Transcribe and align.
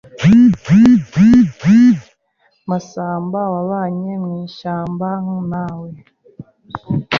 Masamba 2.69 3.39
wabanye 3.53 4.11
mu 4.23 4.31
ishyamba 4.47 5.09
nawe 5.49 5.89